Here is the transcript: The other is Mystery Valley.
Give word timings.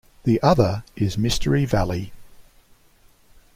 The 0.23 0.41
other 0.41 0.83
is 0.95 1.15
Mystery 1.15 1.63
Valley. 1.63 2.11